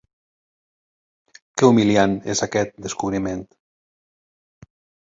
Què 1.61 1.69
humiliant 1.69 2.17
és 2.35 2.43
aquest 2.49 2.75
descobriment! 2.87 3.47